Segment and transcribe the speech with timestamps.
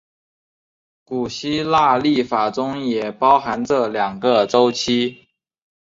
[1.03, 5.27] 古希腊历法中也包含这两个周期。